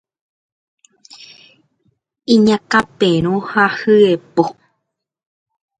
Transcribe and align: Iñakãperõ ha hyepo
Iñakãperõ 2.33 3.33
ha 3.49 3.65
hyepo 3.77 4.43